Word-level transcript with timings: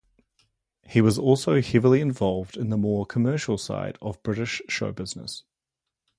He 0.89 0.99
was 0.99 1.19
also 1.19 1.61
heavily 1.61 2.01
involved 2.01 2.57
in 2.57 2.69
the 2.69 2.75
more 2.77 3.05
commercial 3.05 3.59
side 3.59 3.99
of 4.01 4.23
British 4.23 4.59
show-business. 4.67 5.43